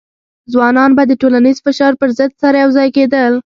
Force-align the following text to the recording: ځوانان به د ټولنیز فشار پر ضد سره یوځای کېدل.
ځوانان 0.51 0.91
به 0.97 1.03
د 1.07 1.11
ټولنیز 1.21 1.57
فشار 1.65 1.93
پر 1.99 2.09
ضد 2.17 2.31
سره 2.41 2.57
یوځای 2.63 2.89
کېدل. 2.97 3.33